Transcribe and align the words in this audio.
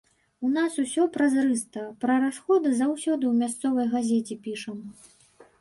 У 0.47 0.49
нас 0.53 0.77
усё 0.83 1.05
празрыста, 1.17 1.83
пра 2.05 2.17
расходы 2.25 2.73
заўсёды 2.81 3.23
ў 3.33 3.37
мясцовай 3.45 3.87
газеце 3.95 4.41
пішам. 4.49 4.85